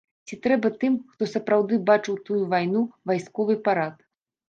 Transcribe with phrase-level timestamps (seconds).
[0.29, 4.07] Ці трэба тым, хто сапраўды бачыў тую вайну, вайсковы парад?